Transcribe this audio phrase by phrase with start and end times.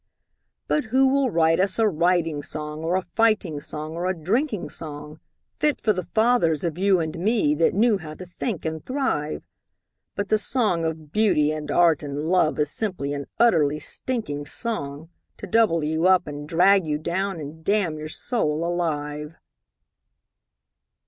[0.67, 4.71] But who will write us a riding song Or a fighting song or a drinking
[4.71, 5.19] song,
[5.59, 9.43] Fit for the fathers of you and me, That knew how to think and thrive?
[10.15, 15.11] But the song of Beauty and Art and Love Is simply an utterly stinking song,
[15.37, 19.35] To double you up and drag you down And damn your soul alive.